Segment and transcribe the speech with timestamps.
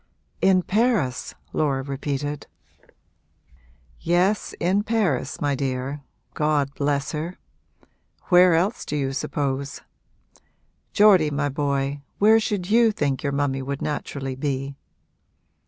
[0.41, 2.47] 'In Paris?' Laura repeated.
[3.99, 6.01] 'Yes, in Paris, my dear
[6.33, 7.37] God bless her!
[8.29, 9.81] Where else do you suppose?
[10.91, 14.75] Geordie my boy, where should you think your mummy would naturally be?'